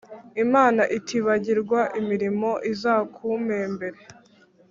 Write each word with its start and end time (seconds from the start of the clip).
Imana 0.43 0.81
itibagirwa 0.97 1.79
imirimo 1.99 2.49
izakumpembere 2.71 3.97